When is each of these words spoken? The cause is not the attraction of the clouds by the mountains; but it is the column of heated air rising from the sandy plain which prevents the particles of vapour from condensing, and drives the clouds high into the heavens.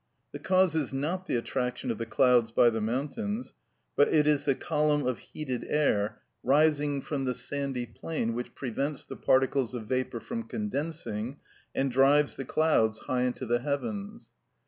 The 0.31 0.39
cause 0.39 0.73
is 0.73 0.91
not 0.91 1.27
the 1.27 1.35
attraction 1.35 1.91
of 1.91 1.99
the 1.99 2.07
clouds 2.07 2.49
by 2.49 2.71
the 2.71 2.81
mountains; 2.81 3.53
but 3.95 4.07
it 4.11 4.25
is 4.25 4.45
the 4.45 4.55
column 4.55 5.05
of 5.05 5.19
heated 5.19 5.63
air 5.67 6.23
rising 6.41 7.01
from 7.01 7.25
the 7.25 7.35
sandy 7.35 7.85
plain 7.85 8.33
which 8.33 8.55
prevents 8.55 9.05
the 9.05 9.15
particles 9.15 9.75
of 9.75 9.85
vapour 9.85 10.19
from 10.19 10.47
condensing, 10.47 11.37
and 11.75 11.91
drives 11.91 12.35
the 12.35 12.45
clouds 12.45 12.97
high 12.97 13.21
into 13.25 13.45
the 13.45 13.59
heavens. 13.59 14.31